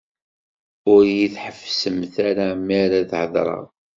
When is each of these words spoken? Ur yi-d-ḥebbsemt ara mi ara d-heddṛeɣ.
Ur 0.91 1.01
yi-d-ḥebbsemt 1.15 2.15
ara 2.27 2.47
mi 2.65 2.73
ara 2.83 2.99
d-heddṛeɣ. 3.09 3.65